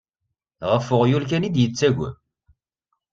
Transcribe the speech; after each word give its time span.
Ɣef 0.71 0.85
uɣyul 0.95 1.23
kan 1.29 1.47
i 1.47 1.49
d-yettagem. 1.55 1.99